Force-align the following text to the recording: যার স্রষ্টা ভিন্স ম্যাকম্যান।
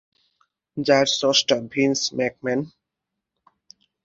যার 0.77 1.05
স্রষ্টা 1.09 1.57
ভিন্স 1.71 2.01
ম্যাকম্যান। 2.17 2.59